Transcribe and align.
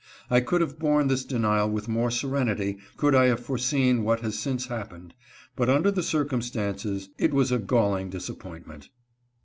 I 0.31 0.39
could 0.39 0.61
have 0.61 0.79
borne 0.79 1.09
this 1.09 1.23
denial 1.23 1.69
with 1.69 1.87
more 1.87 2.09
serenity 2.09 2.79
could 2.97 3.13
I 3.13 3.25
have 3.27 3.39
foreseen 3.39 4.03
what 4.03 4.21
has 4.21 4.35
since 4.39 4.65
happened, 4.65 5.13
but 5.55 5.69
under 5.69 5.91
the 5.91 6.01
circumstances 6.01 7.09
it 7.19 7.35
was 7.35 7.51
a 7.51 7.59
galling 7.59 8.09
disappointment. 8.09 8.89